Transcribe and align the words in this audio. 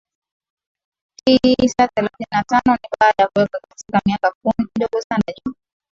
tisa 1.25 1.87
thelathini 1.93 2.27
na 2.31 2.43
tano 2.43 2.73
ni 2.83 2.89
baada 2.99 3.15
ya 3.23 3.27
kuweka 3.33 3.59
katika 3.69 4.01
miaka 4.05 4.31
kumi 4.43 4.67
Kidogo 4.73 5.01
sana 5.09 5.33
juu 5.45 5.53